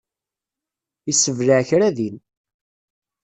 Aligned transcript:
Yessebleɛ 1.07 1.59
kra 1.69 1.89
din. 1.97 2.15